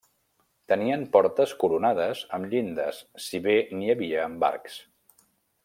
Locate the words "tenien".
0.71-1.03